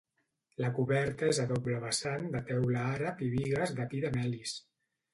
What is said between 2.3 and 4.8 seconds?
de teula àrab i bigues de pi de melis.